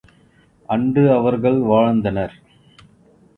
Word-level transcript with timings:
அன்று 0.69 1.03
அவர்கள் 1.13 1.59
வாழ்ந்தனர். 1.59 2.35